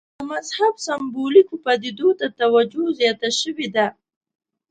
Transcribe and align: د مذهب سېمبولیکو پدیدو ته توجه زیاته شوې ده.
د 0.17 0.19
مذهب 0.31 0.73
سېمبولیکو 0.85 1.55
پدیدو 1.65 2.09
ته 2.19 2.25
توجه 2.39 2.83
زیاته 2.99 3.29
شوې 3.39 3.67
ده. 3.75 3.87